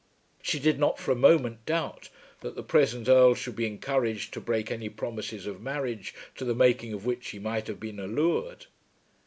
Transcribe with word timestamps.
She 0.41 0.57
did 0.57 0.79
not 0.79 0.97
for 0.97 1.11
a 1.11 1.15
moment 1.15 1.63
doubt 1.67 2.09
that 2.39 2.55
the 2.55 2.63
present 2.63 3.07
Earl 3.07 3.35
should 3.35 3.55
be 3.55 3.67
encouraged 3.67 4.33
to 4.33 4.41
break 4.41 4.71
any 4.71 4.89
promises 4.89 5.45
of 5.45 5.61
marriage 5.61 6.15
to 6.37 6.43
the 6.43 6.55
making 6.55 6.91
of 6.91 7.05
which 7.05 7.29
he 7.29 7.37
might 7.37 7.67
have 7.67 7.79
been 7.79 7.99
allured. 7.99 8.65